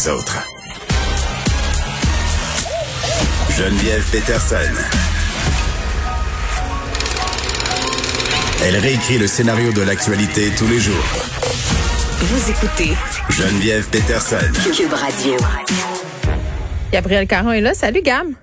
les 0.00 0.08
autres. 0.08 0.46
Geneviève 3.50 4.04
Peterson. 4.10 4.56
Elle 8.64 8.76
réécrit 8.76 9.18
le 9.18 9.26
scénario 9.26 9.72
de 9.72 9.82
l'actualité 9.82 10.50
tous 10.56 10.66
les 10.68 10.78
jours. 10.78 10.94
Vous 12.18 12.50
écoutez 12.50 12.94
Geneviève 13.30 13.88
Peterson. 13.90 14.36
Cube 14.74 14.92
Radio. 14.92 15.36
Gabriel 16.92 17.26
Caron 17.26 17.52
est 17.52 17.60
là. 17.60 17.74
Salut, 17.74 18.02
Gam. 18.02 18.34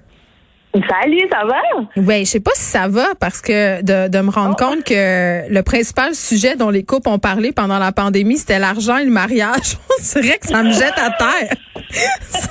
Salut, 0.89 1.27
ça 1.31 1.45
va? 1.45 1.61
Oui, 1.95 2.25
je 2.25 2.31
sais 2.31 2.39
pas 2.39 2.51
si 2.55 2.63
ça 2.63 2.87
va 2.87 3.07
parce 3.19 3.41
que 3.41 3.81
de, 3.81 4.09
de 4.09 4.19
me 4.21 4.29
rendre 4.29 4.55
compte 4.55 4.83
que 4.83 5.49
le 5.51 5.61
principal 5.61 6.13
sujet 6.13 6.55
dont 6.55 6.69
les 6.69 6.83
couples 6.83 7.09
ont 7.09 7.19
parlé 7.19 7.51
pendant 7.51 7.79
la 7.79 7.91
pandémie, 7.91 8.37
c'était 8.37 8.59
l'argent 8.59 8.97
et 8.97 9.05
le 9.05 9.11
mariage. 9.11 9.77
On 10.17 10.19
dirait 10.19 10.37
que 10.37 10.47
ça 10.47 10.63
me 10.63 10.71
jette 10.71 10.97
à 10.97 11.11
terre. 11.11 11.55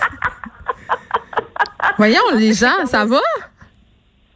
Voyons, 1.99 2.21
les 2.35 2.53
gens, 2.53 2.87
ça 2.87 3.05
va? 3.05 3.21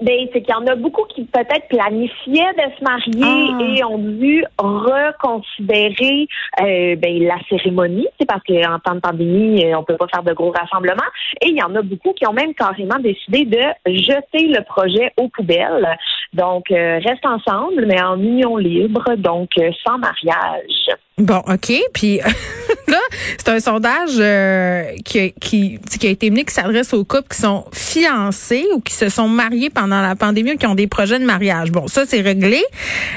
Ben, 0.00 0.26
c'est 0.32 0.40
qu'il 0.42 0.54
y 0.54 0.56
en 0.56 0.66
a 0.66 0.76
beaucoup 0.76 1.04
qui 1.14 1.24
peut-être 1.24 1.68
planifiaient 1.68 2.54
de 2.54 2.78
se 2.78 2.82
marier 2.82 3.50
Ah. 3.52 3.62
et 3.62 3.84
ont 3.84 3.98
dû 3.98 4.44
reconsidérer 4.58 6.26
euh, 6.62 6.96
ben, 6.96 7.22
la 7.22 7.36
cérémonie, 7.48 8.06
c'est 8.18 8.26
parce 8.26 8.42
qu'en 8.44 8.78
temps 8.78 8.94
de 8.94 9.00
pandémie, 9.00 9.64
euh, 9.64 9.78
on 9.78 9.84
peut 9.84 9.96
pas 9.96 10.06
faire 10.12 10.22
de 10.22 10.32
gros 10.32 10.52
rassemblements. 10.52 11.10
Et 11.42 11.48
il 11.48 11.56
y 11.56 11.62
en 11.62 11.74
a 11.74 11.82
beaucoup 11.82 12.12
qui 12.12 12.26
ont 12.26 12.32
même 12.32 12.54
carrément 12.54 12.98
décidé 12.98 13.44
de 13.44 13.60
jeter 13.86 14.48
le 14.48 14.64
projet 14.64 15.12
aux 15.18 15.28
poubelles. 15.28 15.96
Donc, 16.32 16.70
euh, 16.70 16.98
reste 17.04 17.26
ensemble, 17.26 17.86
mais 17.86 18.00
en 18.00 18.18
union 18.18 18.56
libre, 18.56 19.04
donc 19.16 19.50
euh, 19.58 19.70
sans 19.84 19.98
mariage. 19.98 20.90
Bon, 21.20 21.42
OK. 21.46 21.72
Puis 21.92 22.18
là, 22.88 22.98
c'est 23.38 23.48
un 23.50 23.60
sondage 23.60 24.10
euh, 24.18 24.84
qui, 25.04 25.32
qui, 25.40 25.78
qui 25.98 26.06
a 26.06 26.10
été 26.10 26.30
mené 26.30 26.44
qui 26.44 26.54
s'adresse 26.54 26.92
aux 26.94 27.04
couples 27.04 27.28
qui 27.34 27.40
sont 27.40 27.64
fiancés 27.72 28.66
ou 28.74 28.80
qui 28.80 28.94
se 28.94 29.08
sont 29.08 29.28
mariés 29.28 29.70
pendant 29.70 30.00
la 30.00 30.16
pandémie 30.16 30.52
ou 30.54 30.56
qui 30.56 30.66
ont 30.66 30.74
des 30.74 30.86
projets 30.86 31.18
de 31.18 31.24
mariage. 31.24 31.70
Bon, 31.70 31.86
ça, 31.88 32.04
c'est 32.06 32.20
réglé. 32.20 32.62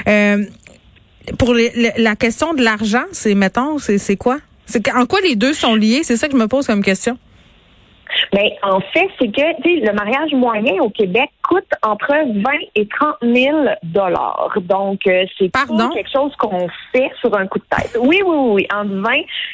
Euh, 0.06 0.44
pour 1.38 1.54
les- 1.54 1.72
le- 1.74 2.02
la 2.02 2.16
question 2.16 2.52
de 2.54 2.62
l'argent, 2.62 3.04
c'est, 3.12 3.34
mettons, 3.34 3.78
c'est, 3.78 3.98
c'est 3.98 4.16
quoi? 4.16 4.38
C'est 4.66 4.86
en 4.92 5.06
quoi 5.06 5.20
les 5.22 5.36
deux 5.36 5.52
sont 5.54 5.74
liés? 5.74 6.00
C'est 6.04 6.16
ça 6.16 6.26
que 6.28 6.32
je 6.34 6.38
me 6.38 6.48
pose 6.48 6.66
comme 6.66 6.82
question. 6.82 7.18
Mais 8.32 8.56
en 8.62 8.80
fait, 8.80 9.08
c'est 9.18 9.28
que 9.28 9.62
tu 9.62 9.80
sais, 9.80 9.86
le 9.86 9.92
mariage 9.92 10.32
moyen 10.32 10.80
au 10.80 10.90
Québec 10.90 11.30
coûte 11.48 11.68
entre 11.82 12.12
20 12.12 12.50
et 12.74 12.88
30 12.88 13.16
000 13.22 13.58
dollars. 13.82 14.56
Donc, 14.62 15.00
euh, 15.06 15.24
c'est 15.38 15.50
pas 15.50 15.64
quelque 15.66 16.10
chose 16.12 16.34
qu'on 16.36 16.68
fait 16.92 17.10
sur 17.20 17.36
un 17.36 17.46
coup 17.46 17.58
de 17.58 17.64
tête. 17.76 17.96
Oui, 18.00 18.20
oui, 18.24 18.36
oui, 18.36 18.50
oui, 18.54 18.66
entre 18.74 18.94
20 18.94 19.10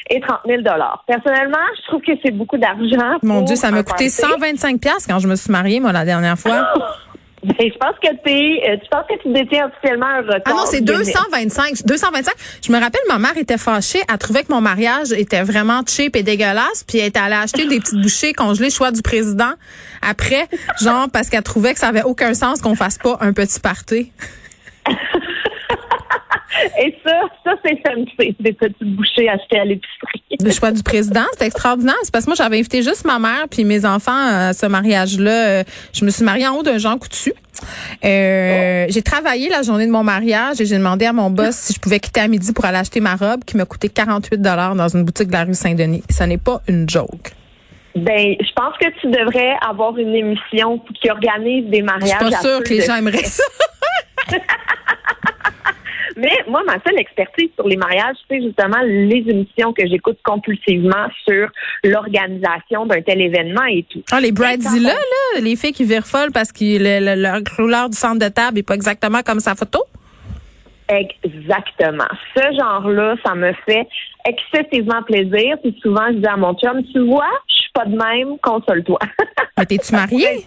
et 0.09 0.19
30 0.19 0.39
000 0.47 0.61
dollars. 0.61 1.03
Personnellement, 1.07 1.57
je 1.77 1.87
trouve 1.87 2.01
que 2.01 2.13
c'est 2.23 2.31
beaucoup 2.31 2.57
d'argent. 2.57 3.17
Mon 3.23 3.41
Dieu, 3.41 3.55
ça 3.55 3.71
m'a 3.71 3.83
coûté 3.83 4.05
party. 4.05 4.09
125 4.09 4.79
pièces 4.79 5.07
quand 5.07 5.19
je 5.19 5.27
me 5.27 5.35
suis 5.35 5.51
mariée, 5.51 5.79
moi, 5.79 5.91
la 5.91 6.05
dernière 6.05 6.37
fois. 6.37 6.73
Ben, 7.43 7.55
je 7.59 7.77
pense 7.77 7.95
que 8.01 8.07
euh, 8.07 8.77
tu 8.83 8.89
penses 8.89 9.05
que 9.09 9.21
tu 9.21 9.33
détiens 9.33 9.67
officiellement 9.67 10.05
un 10.05 10.21
record. 10.21 10.41
Ah 10.45 10.51
non, 10.51 10.65
c'est 10.65 10.83
Guinness. 10.83 11.07
225. 11.07 11.85
225. 11.85 12.33
Je 12.63 12.71
me 12.71 12.79
rappelle, 12.79 13.01
ma 13.07 13.17
mère 13.17 13.35
était 13.35 13.57
fâchée. 13.57 14.01
Elle 14.07 14.17
trouvait 14.19 14.43
que 14.43 14.51
mon 14.51 14.61
mariage 14.61 15.11
était 15.11 15.41
vraiment 15.41 15.81
cheap 15.87 16.15
et 16.15 16.23
dégueulasse. 16.23 16.83
Puis 16.87 16.99
elle 16.99 17.07
était 17.07 17.19
allée 17.19 17.35
acheter 17.35 17.65
des 17.65 17.79
petites 17.79 17.99
bouchées 17.99 18.33
congelées 18.33 18.69
choix 18.69 18.91
du 18.91 19.01
président 19.01 19.53
après, 20.01 20.47
genre 20.81 21.07
parce 21.11 21.29
qu'elle 21.29 21.43
trouvait 21.43 21.73
que 21.73 21.79
ça 21.79 21.87
avait 21.87 22.03
aucun 22.03 22.33
sens 22.33 22.61
qu'on 22.61 22.75
fasse 22.75 22.97
pas 22.97 23.17
un 23.21 23.33
petit 23.33 23.59
party. 23.59 24.11
Et 26.83 26.95
ça, 27.05 27.11
ça 27.43 27.51
c'est 27.65 27.77
des 28.39 28.53
petites 28.53 28.83
bouchées 28.83 29.29
achetées 29.29 29.59
à 29.59 29.65
l'épicerie. 29.65 30.21
Le 30.39 30.51
choix 30.51 30.71
du 30.71 30.83
président, 30.83 31.23
c'était 31.33 31.45
extraordinaire. 31.47 31.95
C'est 32.03 32.11
parce 32.11 32.25
que 32.25 32.29
moi, 32.31 32.35
j'avais 32.35 32.57
invité 32.59 32.81
juste 32.81 33.05
ma 33.05 33.19
mère 33.19 33.45
puis 33.49 33.63
mes 33.63 33.85
enfants 33.85 34.11
à 34.15 34.53
ce 34.53 34.65
mariage-là. 34.65 35.31
Euh, 35.59 35.63
Je 35.93 36.05
me 36.05 36.09
suis 36.09 36.23
mariée 36.23 36.47
en 36.47 36.55
haut 36.55 36.63
d'un 36.63 36.77
Jean 36.77 36.97
Coutu. 36.97 37.33
Euh, 38.03 38.85
J'ai 38.89 39.01
travaillé 39.01 39.49
la 39.49 39.61
journée 39.61 39.85
de 39.85 39.91
mon 39.91 40.03
mariage 40.03 40.59
et 40.61 40.65
j'ai 40.65 40.77
demandé 40.77 41.05
à 41.05 41.13
mon 41.13 41.29
boss 41.29 41.55
si 41.55 41.73
je 41.73 41.79
pouvais 41.79 41.99
quitter 41.99 42.21
à 42.21 42.27
midi 42.27 42.53
pour 42.53 42.65
aller 42.65 42.77
acheter 42.77 42.99
ma 42.99 43.15
robe 43.15 43.43
qui 43.45 43.57
m'a 43.57 43.65
coûté 43.65 43.89
48 43.89 44.41
dollars 44.41 44.75
dans 44.75 44.87
une 44.87 45.03
boutique 45.03 45.27
de 45.27 45.33
la 45.33 45.43
rue 45.43 45.53
Saint-Denis. 45.53 46.03
Ce 46.09 46.23
n'est 46.23 46.37
pas 46.37 46.61
une 46.67 46.89
joke. 46.89 47.31
Ben, 47.93 48.35
je 48.39 48.53
pense 48.55 48.73
que 48.79 48.87
tu 49.01 49.07
devrais 49.11 49.51
avoir 49.69 49.97
une 49.97 50.15
émission 50.15 50.79
qui 51.01 51.09
organise 51.11 51.69
des 51.69 51.79
Je 51.79 51.83
mariages. 51.83 52.09
suis 52.09 52.19
pas 52.19 52.39
sûre 52.41 52.63
que 52.63 52.69
les 52.69 52.81
gens 52.81 52.95
aimeraient 52.95 53.17
ça. 53.25 53.43
Moi, 56.51 56.63
ma 56.65 56.73
seule 56.85 56.99
expertise 56.99 57.49
sur 57.55 57.65
les 57.65 57.77
mariages, 57.77 58.17
c'est 58.29 58.41
justement 58.41 58.81
les 58.85 59.23
émissions 59.25 59.71
que 59.71 59.87
j'écoute 59.87 60.17
compulsivement 60.21 61.07
sur 61.25 61.47
l'organisation 61.85 62.85
d'un 62.85 63.01
tel 63.01 63.21
événement 63.21 63.63
et 63.69 63.85
tout. 63.89 64.03
Ah, 64.11 64.19
les 64.19 64.33
bridezillas, 64.33 64.91
là, 64.91 65.39
les 65.41 65.55
filles 65.55 65.71
qui 65.71 65.85
virent 65.85 66.05
folles 66.05 66.33
parce 66.33 66.51
que 66.51 66.65
le, 66.65 67.15
le, 67.15 67.21
leur 67.21 67.39
couleur 67.55 67.89
du 67.89 67.97
centre 67.97 68.19
de 68.19 68.27
table 68.27 68.59
est 68.59 68.63
pas 68.63 68.75
exactement 68.75 69.21
comme 69.21 69.39
sa 69.39 69.55
photo? 69.55 69.79
Exactement. 70.89 72.09
Ce 72.35 72.41
genre-là, 72.41 73.15
ça 73.25 73.33
me 73.33 73.53
fait 73.65 73.87
excessivement 74.27 75.03
plaisir. 75.03 75.55
Puis 75.63 75.79
souvent, 75.81 76.07
je 76.09 76.17
dis 76.17 76.27
à 76.27 76.35
mon 76.35 76.53
chum, 76.55 76.83
tu 76.91 76.99
vois, 76.99 77.31
je 77.47 77.61
suis 77.61 77.71
pas 77.73 77.85
de 77.85 77.95
même, 77.95 78.37
console-toi. 78.39 78.99
Mais 79.57 79.65
t'es-tu 79.65 79.95
mariée? 79.95 80.45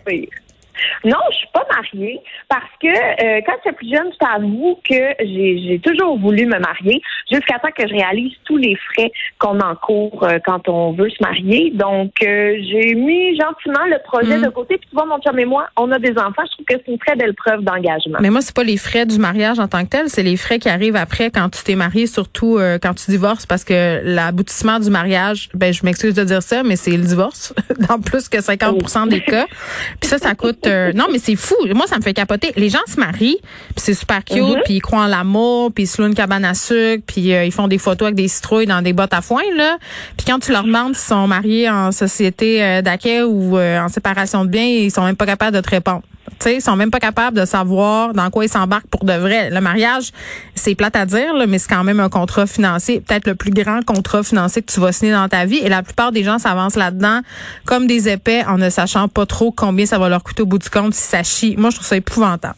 Non, 1.04 1.16
je 1.30 1.36
suis 1.36 1.48
pas 1.52 1.64
mariée 1.70 2.20
parce 2.48 2.70
que 2.80 2.88
euh, 2.88 3.40
quand 3.46 3.52
j'étais 3.64 3.76
plus 3.76 3.90
jeune, 3.90 4.10
je 4.12 4.18
t'avoue 4.18 4.78
que 4.88 5.24
j'ai 5.24 5.64
j'ai 5.66 5.78
toujours 5.78 6.18
voulu 6.18 6.46
me 6.46 6.58
marier 6.58 7.00
jusqu'à 7.30 7.58
temps 7.58 7.70
que 7.76 7.86
je 7.86 7.94
réalise 7.94 8.32
tous 8.44 8.56
les 8.56 8.76
frais 8.76 9.10
qu'on 9.38 9.58
encourt 9.60 10.24
euh, 10.24 10.38
quand 10.44 10.68
on 10.68 10.92
veut 10.92 11.10
se 11.10 11.22
marier. 11.22 11.70
Donc, 11.74 12.12
euh, 12.22 12.56
j'ai 12.70 12.94
mis 12.94 13.36
gentiment 13.36 13.84
le 13.86 13.98
projet 14.04 14.38
Mm. 14.38 14.42
de 14.42 14.48
côté. 14.48 14.78
Puis 14.78 14.88
tu 14.88 14.94
vois, 14.96 15.06
mon 15.06 15.18
chum 15.18 15.38
et 15.38 15.44
moi, 15.44 15.68
on 15.76 15.90
a 15.92 15.98
des 15.98 16.12
enfants. 16.12 16.42
Je 16.46 16.52
trouve 16.52 16.66
que 16.66 16.74
c'est 16.84 16.92
une 16.92 16.98
très 16.98 17.16
belle 17.16 17.34
preuve 17.34 17.62
d'engagement. 17.62 18.18
Mais 18.20 18.30
moi, 18.30 18.40
c'est 18.40 18.54
pas 18.54 18.64
les 18.64 18.76
frais 18.76 19.06
du 19.06 19.18
mariage 19.18 19.58
en 19.58 19.68
tant 19.68 19.84
que 19.84 19.90
tel, 19.90 20.08
c'est 20.08 20.22
les 20.22 20.36
frais 20.36 20.58
qui 20.58 20.68
arrivent 20.68 20.96
après 20.96 21.30
quand 21.30 21.48
tu 21.50 21.62
t'es 21.62 21.74
marié, 21.74 22.06
surtout 22.06 22.58
euh, 22.58 22.78
quand 22.80 22.94
tu 22.94 23.10
divorces, 23.10 23.46
parce 23.46 23.64
que 23.64 24.00
l'aboutissement 24.04 24.78
du 24.80 24.90
mariage, 24.90 25.48
ben 25.54 25.72
je 25.72 25.84
m'excuse 25.84 26.14
de 26.14 26.24
dire 26.24 26.42
ça, 26.42 26.62
mais 26.62 26.76
c'est 26.76 26.96
le 26.96 27.04
divorce 27.04 27.54
dans 27.88 28.00
plus 28.00 28.28
que 28.28 28.38
50% 28.38 29.08
des 29.08 29.20
cas. 29.20 29.46
Puis 30.00 30.08
ça, 30.08 30.18
ça 30.18 30.34
coûte. 30.34 30.63
Euh, 30.66 30.92
non, 30.94 31.06
mais 31.10 31.18
c'est 31.18 31.36
fou. 31.36 31.54
Moi, 31.74 31.86
ça 31.86 31.96
me 31.96 32.02
fait 32.02 32.14
capoter. 32.14 32.52
Les 32.56 32.68
gens 32.70 32.78
se 32.86 32.98
marient, 32.98 33.38
puis 33.40 33.74
c'est 33.76 33.94
super 33.94 34.24
cute, 34.24 34.38
Mhm. 34.38 34.60
puis 34.64 34.74
ils 34.74 34.80
croient 34.80 35.02
en 35.02 35.06
l'amour, 35.06 35.72
puis 35.72 35.84
ils 35.84 35.86
se 35.86 36.00
louent 36.00 36.08
une 36.08 36.14
cabane 36.14 36.44
à 36.44 36.54
sucre, 36.54 37.02
puis 37.06 37.32
euh, 37.34 37.44
ils 37.44 37.52
font 37.52 37.68
des 37.68 37.78
photos 37.78 38.06
avec 38.06 38.14
des 38.16 38.28
citrouilles 38.28 38.66
dans 38.66 38.82
des 38.82 38.92
bottes 38.92 39.14
à 39.14 39.20
foin 39.22 39.42
là. 39.56 39.78
Puis 40.16 40.26
quand 40.26 40.38
tu 40.38 40.52
leur 40.52 40.64
demandes 40.64 40.94
s'ils 40.94 41.08
sont 41.08 41.26
mariés 41.26 41.68
en 41.70 41.92
société 41.92 42.62
euh, 42.62 42.82
d'accueil 42.82 43.22
ou 43.22 43.58
en 43.58 43.88
séparation 43.88 44.44
de 44.44 44.50
biens, 44.50 44.64
ils 44.64 44.90
sont 44.90 45.04
même 45.04 45.16
pas 45.16 45.26
capables 45.26 45.56
de 45.56 45.60
te 45.60 45.70
répondre. 45.70 46.02
Tu 46.38 46.54
ils 46.54 46.60
sont 46.60 46.76
même 46.76 46.90
pas 46.90 47.00
capables 47.00 47.38
de 47.38 47.44
savoir 47.44 48.12
dans 48.12 48.30
quoi 48.30 48.44
ils 48.44 48.48
s'embarquent 48.48 48.86
pour 48.88 49.04
de 49.04 49.12
vrai. 49.12 49.50
Le 49.50 49.60
mariage, 49.60 50.10
c'est 50.54 50.74
plate 50.74 50.96
à 50.96 51.06
dire, 51.06 51.34
là, 51.34 51.46
mais 51.46 51.58
c'est 51.58 51.68
quand 51.68 51.84
même 51.84 52.00
un 52.00 52.08
contrat 52.08 52.46
financier, 52.46 53.00
peut-être 53.00 53.26
le 53.26 53.34
plus 53.34 53.50
grand 53.50 53.84
contrat 53.84 54.22
financier 54.22 54.62
que 54.62 54.72
tu 54.72 54.80
vas 54.80 54.92
signer 54.92 55.12
dans 55.12 55.28
ta 55.28 55.44
vie. 55.46 55.58
Et 55.58 55.68
la 55.68 55.82
plupart 55.82 56.12
des 56.12 56.24
gens 56.24 56.38
s'avancent 56.38 56.76
là-dedans 56.76 57.20
comme 57.64 57.86
des 57.86 58.08
épais 58.08 58.44
en 58.44 58.58
ne 58.58 58.70
sachant 58.70 59.08
pas 59.08 59.26
trop 59.26 59.50
combien 59.50 59.86
ça 59.86 59.98
va 59.98 60.08
leur 60.08 60.22
coûter 60.22 60.42
au 60.42 60.46
bout 60.46 60.58
du 60.58 60.70
compte 60.70 60.94
si 60.94 61.02
ça 61.02 61.22
chie. 61.22 61.56
Moi, 61.56 61.70
je 61.70 61.76
trouve 61.76 61.86
ça 61.86 61.96
épouvantable. 61.96 62.56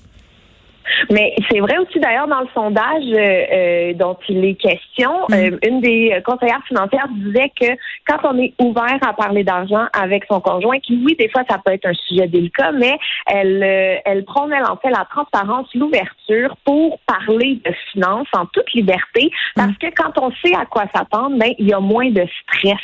Mais 1.10 1.34
c'est 1.50 1.60
vrai 1.60 1.78
aussi 1.78 1.98
d'ailleurs 1.98 2.28
dans 2.28 2.41
le 2.41 2.48
sondage 2.54 3.04
euh, 3.04 3.44
euh, 3.52 3.92
dont 3.94 4.16
il 4.28 4.44
est 4.44 4.54
question, 4.54 5.10
euh, 5.32 5.56
une 5.66 5.80
des 5.80 6.12
euh, 6.12 6.20
conseillères 6.20 6.62
financières 6.66 7.08
disait 7.10 7.52
que 7.60 7.66
quand 8.06 8.19
on 8.24 8.38
est 8.38 8.54
ouvert 8.60 8.98
à 9.06 9.12
parler 9.12 9.44
d'argent 9.44 9.86
avec 9.92 10.25
son 10.30 10.41
conjoint, 10.41 10.78
qui 10.80 11.00
oui 11.04 11.16
des 11.19 11.28
fois 11.28 11.42
ça 11.48 11.58
peut 11.64 11.72
être 11.72 11.86
un 11.86 11.94
sujet 11.94 12.26
délicat, 12.26 12.72
mais 12.72 12.98
elle 13.26 13.62
euh, 13.62 13.96
elle 14.04 14.25
prône 14.25 14.52
elle 14.52 14.64
en 14.64 14.76
fait 14.76 14.91
la 14.91 15.06
transparence, 15.10 15.69
l'ouverture 15.75 16.56
pour 16.64 16.98
parler 17.06 17.60
de 17.64 17.72
finances 17.92 18.28
en 18.32 18.46
toute 18.46 18.72
liberté, 18.75 19.30
parce 19.54 19.76
que 19.78 19.86
quand 19.94 20.12
on 20.20 20.30
sait 20.44 20.54
à 20.54 20.66
quoi 20.66 20.84
s'attendre, 20.94 21.36
ben 21.38 21.52
il 21.58 21.69
y 21.69 21.72
a 21.72 21.80
moins 21.80 22.10
de 22.10 22.26
stress. 22.42 22.76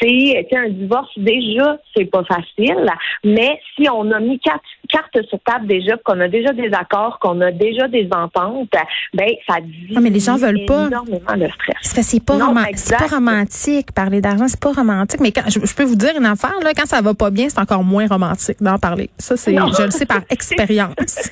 C'est 0.00 0.46
un 0.56 0.68
divorce 0.68 1.12
déjà 1.16 1.78
c'est 1.96 2.06
pas 2.06 2.24
facile, 2.24 2.86
mais 3.24 3.60
si 3.76 3.88
on 3.88 4.10
a 4.10 4.20
mis 4.20 4.38
quatre 4.40 4.62
cartes 4.88 5.22
sur 5.28 5.38
table 5.40 5.66
déjà, 5.66 5.96
qu'on 5.98 6.20
a 6.20 6.28
déjà 6.28 6.52
des 6.52 6.72
accords, 6.72 7.11
qu'on 7.18 7.40
a 7.40 7.50
déjà 7.50 7.88
des 7.88 8.08
ententes, 8.14 8.68
ben 9.14 9.26
ça 9.48 9.60
diminue 9.60 9.94
Ah, 9.96 10.00
mais 10.00 10.10
les 10.10 10.20
gens 10.20 10.36
veulent 10.36 10.64
pas. 10.66 10.86
énormément 10.86 11.34
le 11.36 11.48
stress. 11.50 12.04
C'est 12.06 12.24
pas, 12.24 12.36
Non, 12.36 12.54
pas 12.54 13.06
romantique. 13.14 13.92
Parler 13.92 14.20
d'argent, 14.20 14.48
c'est 14.48 14.60
pas 14.60 14.72
romantique. 14.72 15.20
Mais 15.20 15.32
quand, 15.32 15.42
je, 15.48 15.60
je 15.64 15.74
peux 15.74 15.84
vous 15.84 15.96
dire 15.96 16.12
une 16.18 16.26
affaire, 16.26 16.54
là, 16.62 16.72
quand 16.76 16.86
ça 16.86 17.00
va 17.00 17.14
pas 17.14 17.30
bien, 17.30 17.48
c'est 17.48 17.58
encore 17.60 17.84
moins 17.84 18.06
romantique 18.06 18.62
d'en 18.62 18.78
parler. 18.78 19.10
Ça, 19.18 19.36
c'est, 19.36 19.52
Non. 19.52 19.70
je 19.76 19.82
le 19.84 19.90
sais 19.90 20.06
par 20.06 20.20
expérience. 20.30 21.30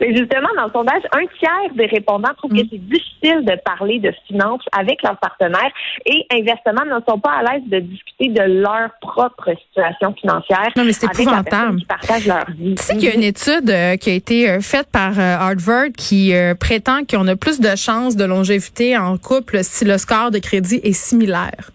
Mais 0.00 0.14
justement, 0.16 0.48
dans 0.56 0.64
le 0.66 0.72
sondage, 0.72 1.02
un 1.12 1.26
tiers 1.38 1.74
des 1.74 1.86
répondants 1.86 2.34
trouvent 2.36 2.52
Mm. 2.52 2.62
que 2.62 2.66
c'est 2.70 2.78
difficile 2.78 3.44
de 3.44 3.56
parler 3.64 3.98
de 4.00 4.12
finances 4.26 4.62
avec 4.72 5.02
leurs 5.02 5.18
partenaires 5.18 5.70
et 6.06 6.26
inversement 6.32 6.84
ne 6.84 7.00
sont 7.08 7.18
pas 7.20 7.32
à 7.32 7.42
l'aise 7.42 7.62
de 7.66 7.78
discuter 7.80 8.28
de 8.28 8.42
leur 8.62 8.90
propre 9.00 9.50
situation 9.68 10.14
financière 10.14 10.68
Non, 10.76 10.84
mais 10.84 10.92
c'est 10.92 11.06
épouvantable. 11.06 11.44
personne 11.50 11.76
qui 11.78 11.84
partage 11.86 12.26
leur 12.26 12.50
vie. 12.50 12.74
Tu 12.76 12.82
sais 12.82 12.94
qu'il 12.94 13.04
y 13.04 13.08
a 13.08 13.14
une 13.14 13.22
étude 13.22 13.70
euh, 13.70 13.96
qui 13.96 14.10
a 14.10 14.14
été 14.14 14.50
euh, 14.50 14.60
faite 14.60 14.88
par 14.90 15.18
euh, 15.18 15.36
Harvard 15.36 15.90
qui 15.96 16.32
prétend 16.58 17.04
qu'on 17.08 17.26
a 17.28 17.36
plus 17.36 17.60
de 17.60 17.76
chances 17.76 18.16
de 18.16 18.24
longévité 18.24 18.96
en 18.96 19.16
couple 19.16 19.62
si 19.62 19.84
le 19.84 19.98
score 19.98 20.30
de 20.30 20.38
crédit 20.38 20.80
est 20.82 20.92
similaire. 20.92 21.70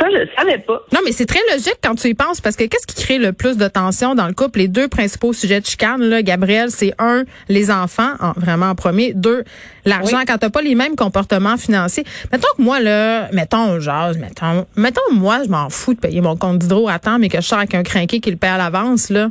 Ça, 0.00 0.06
je 0.10 0.26
savais 0.34 0.58
pas. 0.58 0.82
Non, 0.92 1.00
mais 1.04 1.12
c'est 1.12 1.26
très 1.26 1.40
logique 1.52 1.76
quand 1.82 1.94
tu 1.94 2.08
y 2.08 2.14
penses 2.14 2.40
parce 2.40 2.56
que 2.56 2.64
qu'est-ce 2.64 2.86
qui 2.86 3.02
crée 3.02 3.18
le 3.18 3.32
plus 3.32 3.58
de 3.58 3.68
tension 3.68 4.14
dans 4.14 4.26
le 4.26 4.32
couple? 4.32 4.60
Les 4.60 4.68
deux 4.68 4.88
principaux 4.88 5.34
sujets 5.34 5.60
de 5.60 5.66
chicane, 5.66 6.00
là, 6.02 6.22
Gabriel, 6.22 6.70
c'est 6.70 6.94
un, 6.98 7.24
les 7.48 7.70
enfants, 7.70 8.12
vraiment 8.36 8.70
en 8.70 8.74
premier. 8.74 9.12
Deux, 9.12 9.44
l'argent. 9.84 10.22
Quand 10.26 10.38
t'as 10.38 10.48
pas 10.48 10.62
les 10.62 10.74
mêmes 10.74 10.96
comportements 10.96 11.58
financiers. 11.58 12.04
Mettons 12.32 12.48
que 12.56 12.62
moi, 12.62 12.80
là, 12.80 13.28
mettons, 13.32 13.78
genre, 13.78 14.12
mettons, 14.18 14.66
mettons, 14.76 15.12
moi, 15.12 15.42
je 15.44 15.50
m'en 15.50 15.68
fous 15.68 15.92
de 15.92 16.00
payer 16.00 16.22
mon 16.22 16.36
compte 16.36 16.58
d'hydro 16.58 16.88
à 16.88 16.98
temps, 16.98 17.18
mais 17.18 17.28
que 17.28 17.40
je 17.40 17.46
sors 17.46 17.58
avec 17.58 17.74
un 17.74 17.82
crinqué 17.82 18.20
qui 18.20 18.30
le 18.30 18.36
paie 18.36 18.46
à 18.46 18.56
l'avance, 18.56 19.10
là, 19.10 19.28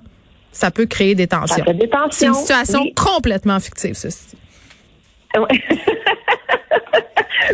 ça 0.52 0.70
peut 0.70 0.86
créer 0.86 1.16
des 1.16 1.28
tensions. 1.28 1.58
Ça 1.58 1.64
fait 1.64 1.74
des 1.74 1.90
tensions. 1.90 2.10
C'est 2.12 2.28
une 2.28 2.34
situation 2.36 2.82
oui. 2.82 2.94
complètement 2.94 3.60
fictive, 3.60 3.96
ceci. 3.96 4.36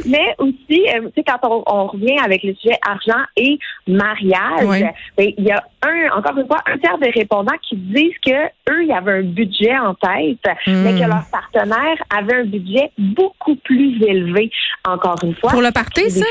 Mais 0.06 0.36
aussi, 0.39 0.88
euh, 0.89 1.10
tu 1.10 1.12
sais, 1.18 1.24
quand 1.24 1.39
on, 1.44 1.63
on, 1.68 1.88
revient 1.88 2.18
avec 2.24 2.44
le 2.44 2.54
sujet 2.56 2.77
argent 2.88 3.24
et 3.38 3.60
mariage, 3.88 4.66
Oui. 4.66 4.83
ben, 5.18 5.31
il 5.38 5.44
y 5.44 5.51
a 5.51 5.63
un, 5.83 6.18
encore 6.18 6.38
une 6.38 6.48
fois, 6.48 6.57
un 6.66 6.77
tiers 6.77 6.98
des 6.98 7.12
répondants 7.12 7.57
qui 7.68 7.75
disent 7.75 8.18
que 8.25 8.45
eux, 8.72 8.83
il 8.83 8.88
y 8.88 8.94
avait 8.94 9.19
un 9.19 9.24
budget 9.24 9.77
en 9.77 9.94
tête, 9.94 10.39
Hmm. 10.68 10.83
mais 10.83 10.94
que 10.94 11.07
leur 11.07 11.24
partenaire 11.31 11.98
avait 12.16 12.36
un 12.36 12.45
budget 12.45 12.92
beaucoup 12.98 13.56
plus 13.57 14.01
élevé. 14.04 14.50
Encore 14.88 15.18
une 15.24 15.36
fois. 15.36 15.51
Pour 15.51 15.62
le 15.62 15.72
party, 15.72 16.10
ça? 16.10 16.25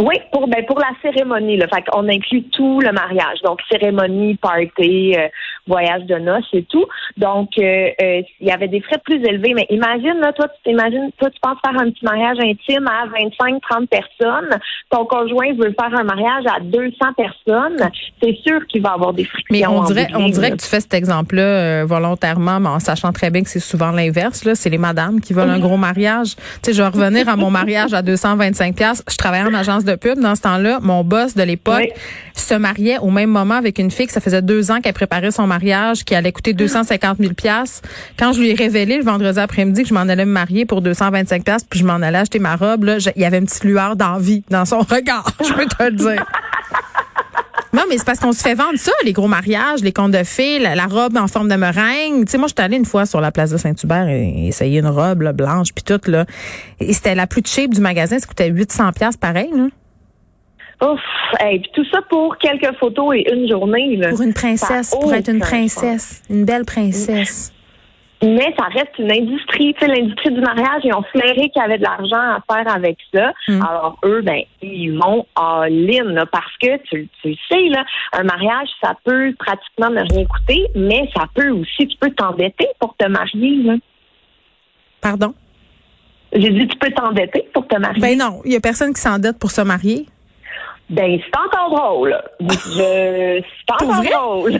Oui, 0.00 0.14
pour 0.32 0.46
ben 0.46 0.64
pour 0.64 0.78
la 0.78 0.90
cérémonie. 1.02 1.56
Là. 1.56 1.66
Fait 1.68 1.82
qu'on 1.90 2.08
inclut 2.08 2.44
tout 2.50 2.80
le 2.80 2.92
mariage. 2.92 3.38
Donc, 3.42 3.58
cérémonie, 3.70 4.36
party, 4.36 5.14
euh, 5.16 5.28
voyage 5.66 6.04
de 6.04 6.16
noces 6.16 6.48
et 6.52 6.62
tout. 6.64 6.86
Donc, 7.16 7.50
euh, 7.58 7.90
euh, 8.00 8.22
il 8.40 8.46
y 8.46 8.50
avait 8.50 8.68
des 8.68 8.80
frais 8.80 9.00
plus 9.04 9.16
élevés. 9.24 9.54
Mais 9.54 9.66
imagine, 9.70 10.18
là, 10.20 10.32
toi, 10.32 10.46
tu 10.48 10.70
t'imagines, 10.70 11.10
toi, 11.18 11.30
tu 11.30 11.40
penses 11.40 11.58
faire 11.64 11.80
un 11.80 11.90
petit 11.90 12.04
mariage 12.04 12.38
intime 12.40 12.86
à 12.86 13.06
25, 13.06 13.60
30 13.68 13.88
personnes. 13.88 14.58
Ton 14.90 15.04
conjoint 15.04 15.52
veut 15.54 15.74
faire 15.78 15.98
un 15.98 16.04
mariage 16.04 16.44
à 16.46 16.60
200 16.60 16.96
personnes. 17.16 17.90
C'est 18.22 18.36
sûr 18.46 18.64
qu'il 18.68 18.82
va 18.82 18.92
avoir 18.92 19.12
des 19.12 19.24
frictions. 19.24 19.46
Mais 19.50 19.66
on 19.66 19.82
dirait, 19.82 20.08
on 20.14 20.28
dirait 20.28 20.52
que 20.52 20.56
tu 20.56 20.66
fais 20.66 20.80
cet 20.80 20.94
exemple-là 20.94 21.84
volontairement, 21.84 22.60
mais 22.60 22.68
en 22.68 22.78
sachant 22.78 23.12
très 23.12 23.30
bien 23.30 23.42
que 23.42 23.48
c'est 23.48 23.58
souvent 23.58 23.90
l'inverse. 23.90 24.44
Là, 24.44 24.54
c'est 24.54 24.70
les 24.70 24.78
madames 24.78 25.20
qui 25.20 25.32
veulent 25.32 25.50
un 25.50 25.58
gros 25.58 25.76
mariage. 25.76 26.36
Tu 26.36 26.42
sais, 26.62 26.72
je 26.72 26.82
vais 26.82 26.88
revenir 26.88 27.28
à 27.28 27.36
mon 27.36 27.50
mariage 27.50 27.94
à 27.94 28.02
225 28.02 28.76
pièces. 28.76 29.02
Je 29.10 29.16
travaillais 29.16 29.44
en 29.44 29.54
agence 29.54 29.84
de 29.88 29.96
pub 29.96 30.18
dans 30.20 30.34
ce 30.36 30.42
temps-là. 30.42 30.78
Mon 30.82 31.02
boss 31.02 31.34
de 31.34 31.42
l'époque 31.42 31.78
Oui. 31.80 31.92
se 32.36 32.54
mariait 32.54 32.98
au 32.98 33.10
même 33.10 33.30
moment 33.30 33.54
avec 33.54 33.78
une 33.78 33.90
fille 33.90 34.06
que 34.06 34.12
ça 34.12 34.20
faisait 34.20 34.42
deux 34.42 34.70
ans 34.70 34.80
qu'elle 34.80 34.92
préparait 34.94 35.30
son 35.30 35.46
mariage, 35.46 36.04
qui 36.04 36.14
allait 36.14 36.32
coûter 36.32 36.52
250 36.52 37.18
000 37.18 37.34
pièces. 37.34 37.82
Quand 38.18 38.32
je 38.32 38.40
lui 38.40 38.50
ai 38.50 38.54
révélé 38.54 38.98
le 38.98 39.04
vendredi 39.04 39.38
après-midi 39.40 39.82
que 39.82 39.88
je 39.88 39.94
m'en 39.94 40.00
allais 40.00 40.24
me 40.26 40.32
marier 40.32 40.64
pour 40.66 40.82
225 40.82 41.42
pièces, 41.44 41.64
puis 41.68 41.80
je 41.80 41.84
m'en 41.84 41.94
allais 41.94 42.18
acheter 42.18 42.38
ma 42.38 42.54
robe, 42.56 42.84
là, 42.84 42.98
je- 42.98 43.10
il 43.16 43.22
y 43.22 43.24
avait 43.24 43.38
une 43.38 43.46
petite 43.46 43.64
lueur 43.64 43.96
d'envie 43.96 44.44
dans 44.50 44.64
son 44.64 44.78
regard. 44.90 45.26
Je 45.40 45.52
peux 45.52 45.66
te 45.66 45.82
le 45.82 45.92
dire. 45.92 46.24
Non, 47.74 47.82
mais 47.90 47.98
c'est 47.98 48.04
parce 48.06 48.18
qu'on 48.18 48.32
se 48.32 48.40
fait 48.40 48.54
vendre 48.54 48.78
ça, 48.78 48.92
les 49.04 49.12
gros 49.12 49.28
mariages, 49.28 49.80
les 49.82 49.92
contes 49.92 50.12
de 50.12 50.24
fées, 50.24 50.58
la, 50.58 50.74
la 50.74 50.86
robe 50.86 51.18
en 51.18 51.28
forme 51.28 51.50
de 51.50 51.54
meringue. 51.54 52.24
Tu 52.24 52.32
sais, 52.32 52.38
moi, 52.38 52.48
j'étais 52.48 52.62
allée 52.62 52.78
une 52.78 52.86
fois 52.86 53.04
sur 53.04 53.20
la 53.20 53.30
place 53.30 53.50
de 53.50 53.58
Saint-Hubert 53.58 54.08
et, 54.08 54.26
et 54.26 54.46
essayer 54.48 54.78
une 54.80 54.86
robe 54.86 55.20
là, 55.20 55.34
blanche 55.34 55.68
puis 55.74 55.84
toute 55.84 56.08
là. 56.08 56.24
Et 56.80 56.94
c'était 56.94 57.14
la 57.14 57.26
plus 57.26 57.42
cheap 57.44 57.74
du 57.74 57.82
magasin, 57.82 58.18
ça 58.18 58.26
coûtait 58.26 58.48
800 58.48 58.92
pièces 58.92 59.18
pareil 59.18 59.50
là. 59.54 59.66
Ouf, 60.80 61.00
hey, 61.40 61.58
puis 61.58 61.70
tout 61.74 61.84
ça 61.90 62.00
pour 62.08 62.36
quelques 62.38 62.76
photos 62.78 63.16
et 63.16 63.32
une 63.32 63.48
journée. 63.48 63.96
Là. 63.96 64.10
Pour 64.10 64.22
une 64.22 64.34
princesse, 64.34 64.94
pour 64.94 65.12
être 65.12 65.28
une 65.28 65.40
princesse, 65.40 66.22
une 66.30 66.44
belle 66.44 66.64
princesse. 66.64 67.52
Mais 68.20 68.52
ça 68.58 68.64
reste 68.64 68.98
une 68.98 69.12
industrie, 69.12 69.74
tu 69.74 69.80
sais, 69.80 69.86
l'industrie 69.86 70.32
du 70.32 70.40
mariage, 70.40 70.82
ils 70.82 70.92
ont 70.92 71.04
flairé 71.12 71.50
qu'il 71.50 71.62
y 71.62 71.64
avait 71.64 71.78
de 71.78 71.84
l'argent 71.84 72.16
à 72.16 72.42
faire 72.50 72.74
avec 72.74 72.98
ça. 73.14 73.32
Mm. 73.46 73.62
Alors 73.62 73.98
eux, 74.04 74.22
ben, 74.22 74.42
ils 74.60 74.90
vont 74.90 75.24
all-in, 75.36 76.04
là, 76.12 76.26
parce 76.26 76.56
que 76.60 76.78
tu, 76.88 77.08
tu 77.22 77.28
le 77.28 77.36
sais, 77.48 77.68
là, 77.68 77.84
un 78.14 78.24
mariage, 78.24 78.68
ça 78.82 78.94
peut 79.04 79.32
pratiquement 79.38 79.90
ne 79.90 80.00
rien 80.12 80.24
coûter, 80.26 80.66
mais 80.74 81.08
ça 81.16 81.26
peut 81.32 81.50
aussi, 81.50 81.86
tu 81.86 81.96
peux 82.00 82.10
t'endetter 82.10 82.66
pour 82.80 82.96
te 82.96 83.06
marier. 83.06 83.62
Là. 83.62 83.74
Pardon? 85.00 85.34
J'ai 86.32 86.50
dit, 86.50 86.66
tu 86.66 86.76
peux 86.76 86.90
t'endetter 86.90 87.48
pour 87.54 87.68
te 87.68 87.78
marier. 87.78 88.00
Ben 88.00 88.18
non, 88.18 88.40
il 88.44 88.52
y 88.52 88.56
a 88.56 88.60
personne 88.60 88.92
qui 88.92 89.00
s'endette 89.00 89.38
pour 89.38 89.52
se 89.52 89.60
marier. 89.60 90.06
Ben, 90.90 91.18
c'est 91.22 91.38
encore 91.38 91.78
drôle. 91.78 92.16
Je, 92.40 93.42
c'est 93.42 93.84
encore 93.84 94.02
drôle. 94.02 94.52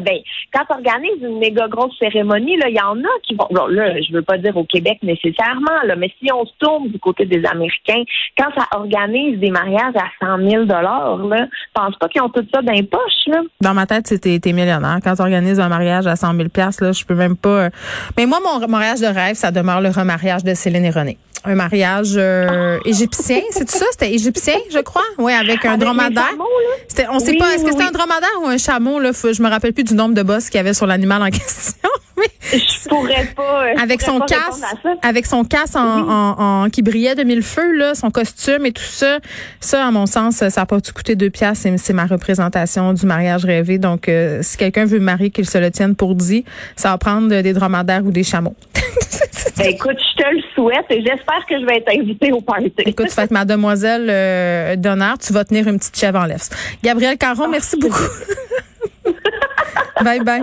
ben, 0.00 0.18
quand 0.52 0.64
tu 0.68 0.72
organises 0.76 1.22
une 1.22 1.38
méga 1.38 1.68
grosse 1.68 1.96
cérémonie, 1.98 2.56
là, 2.56 2.68
il 2.68 2.76
y 2.76 2.80
en 2.80 2.98
a 2.98 3.12
qui 3.22 3.34
vont. 3.34 3.46
Bon, 3.50 3.66
là, 3.66 4.00
je 4.00 4.12
veux 4.12 4.22
pas 4.22 4.38
dire 4.38 4.56
au 4.56 4.64
Québec 4.64 4.98
nécessairement, 5.02 5.82
là, 5.84 5.94
mais 5.96 6.10
si 6.20 6.32
on 6.32 6.44
se 6.44 6.52
tourne 6.58 6.88
du 6.88 6.98
côté 6.98 7.26
des 7.26 7.44
Américains, 7.44 8.02
quand 8.36 8.48
ça 8.56 8.66
organise 8.72 9.38
des 9.38 9.50
mariages 9.50 9.94
à 9.94 10.26
100 10.26 10.50
000 10.50 10.64
là, 10.64 11.16
je 11.30 11.46
pense 11.74 11.96
pas 11.96 12.08
qu'ils 12.08 12.22
ont 12.22 12.28
tout 12.28 12.44
ça 12.52 12.60
dans 12.60 12.72
les 12.72 12.82
poches, 12.82 13.26
là. 13.28 13.40
Dans 13.60 13.74
ma 13.74 13.86
tête, 13.86 14.06
c'était 14.08 14.38
t'es 14.40 14.52
millionnaire. 14.52 14.98
Quand 15.02 15.14
tu 15.14 15.22
organises 15.22 15.60
un 15.60 15.68
mariage 15.68 16.06
à 16.06 16.16
100 16.16 16.34
000 16.34 16.48
là, 16.56 16.92
je 16.92 17.04
peux 17.04 17.14
même 17.14 17.36
pas. 17.36 17.48
euh, 17.66 17.70
Mais 18.16 18.26
moi, 18.26 18.38
mon 18.44 18.66
mariage 18.66 19.00
de 19.00 19.06
rêve, 19.06 19.34
ça 19.34 19.50
demeure 19.50 19.80
le 19.80 19.90
remariage 19.90 20.42
de 20.42 20.54
Céline 20.54 20.84
et 20.84 20.90
René. 20.90 21.18
Un 21.44 21.56
mariage 21.56 22.12
euh, 22.16 22.78
égyptien, 22.84 23.40
c'est 23.50 23.64
tout 23.64 23.76
ça? 23.76 23.84
C'était 23.90 24.12
égyptien, 24.14 24.54
je 24.72 24.78
crois? 24.78 25.02
Oui, 25.18 25.32
avec 25.32 25.64
un 25.64 25.70
Avec 25.70 25.80
dromadaire. 25.80 26.28
chameaux, 26.30 26.44
on 27.12 27.18
sait 27.18 27.30
Oui, 27.32 27.38
pas, 27.38 27.54
est-ce 27.54 27.64
que 27.64 27.70
c'était 27.70 27.82
oui. 27.82 27.88
un 27.88 27.92
dromadaire 27.92 28.30
ou 28.42 28.46
un 28.46 28.58
chameau? 28.58 29.00
Là, 29.00 29.12
Faut- 29.12 29.32
je 29.32 29.42
me 29.42 29.48
rappelle 29.48 29.72
plus 29.72 29.82
du 29.82 29.94
nombre 29.94 30.14
de 30.14 30.22
bosses 30.22 30.44
qu'il 30.50 30.58
y 30.58 30.60
avait 30.60 30.72
sur 30.74 30.86
l'animal 30.86 31.20
en 31.20 31.30
question. 31.30 31.74
Je 32.52 32.88
pourrais 32.88 33.26
pas. 33.34 33.64
euh, 33.64 33.72
je 33.76 33.82
avec 33.82 34.00
pourrais 34.00 34.12
son 34.12 34.18
pas 34.20 34.26
casque, 34.26 34.64
avec 35.02 35.26
son 35.26 35.44
casque 35.44 35.76
en, 35.76 35.80
en- 35.80 36.64
en- 36.64 36.70
qui 36.70 36.82
brillait 36.82 37.14
de 37.14 37.22
mille 37.22 37.42
feux, 37.42 37.72
là, 37.76 37.94
son 37.94 38.10
costume 38.10 38.66
et 38.66 38.72
tout 38.72 38.82
ça. 38.82 39.18
Ça, 39.60 39.86
à 39.86 39.90
mon 39.90 40.04
sens, 40.06 40.36
ça 40.36 40.48
n'a 40.54 40.66
pas 40.66 40.80
tout 40.80 40.92
coûté 40.92 41.14
deux 41.16 41.30
piastres. 41.30 41.62
C'est, 41.62 41.78
c'est 41.78 41.92
ma 41.94 42.04
représentation 42.06 42.92
du 42.92 43.06
mariage 43.06 43.44
rêvé. 43.44 43.78
Donc, 43.78 44.08
euh, 44.08 44.40
si 44.42 44.56
quelqu'un 44.58 44.84
veut 44.84 44.98
me 44.98 45.04
marier, 45.04 45.30
qu'il 45.30 45.48
se 45.48 45.56
le 45.58 45.70
tienne 45.70 45.94
pour 45.96 46.14
dit, 46.14 46.44
ça 46.76 46.90
va 46.90 46.98
prendre 46.98 47.28
des 47.40 47.52
dromadaires 47.54 48.04
ou 48.04 48.10
des 48.10 48.24
chameaux. 48.24 48.54
Ben, 49.56 49.66
écoute, 49.66 49.96
je 49.98 50.22
te 50.22 50.28
le 50.30 50.42
souhaite 50.54 50.86
et 50.90 51.02
j'espère 51.02 51.44
que 51.48 51.58
je 51.60 51.66
vais 51.66 51.76
être 51.78 51.90
invitée 51.90 52.32
au 52.32 52.40
party. 52.40 52.72
Écoute, 52.78 53.08
tu 53.08 53.14
vas 53.14 53.24
être 53.24 53.30
ma 53.32 53.44
demoiselle 53.44 54.06
euh, 54.08 54.76
d'honneur. 54.76 55.18
Tu 55.18 55.32
vas 55.32 55.44
tenir 55.44 55.68
une 55.68 55.78
petite 55.78 55.96
chèvre 55.98 56.18
en 56.20 56.24
lèvres. 56.24 56.44
Gabrielle 56.82 57.18
Caron, 57.18 57.48
merci 57.48 57.76
beaucoup. 57.76 58.02
bye 60.02 60.20
bye. 60.20 60.42